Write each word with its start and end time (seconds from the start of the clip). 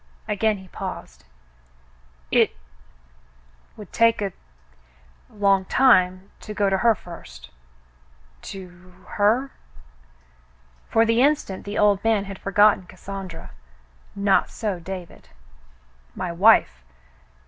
Again 0.27 0.57
he 0.57 0.67
paused. 0.67 1.25
"It— 2.31 2.57
would 3.77 3.93
take 3.93 4.19
a— 4.19 4.33
long 5.29 5.63
time 5.65 6.31
to 6.39 6.55
go 6.55 6.71
to 6.71 6.79
her 6.79 6.95
first?" 6.95 7.51
"To— 8.51 8.93
her.'^" 9.17 9.51
For 10.89 11.05
the 11.05 11.21
instant 11.21 11.65
the 11.65 11.77
old 11.77 12.03
man 12.03 12.25
had 12.25 12.39
for 12.39 12.51
gotten 12.51 12.87
Cassandra. 12.87 13.51
Not 14.15 14.49
so 14.49 14.79
David. 14.79 15.29
"My 16.15 16.31
wife. 16.31 16.83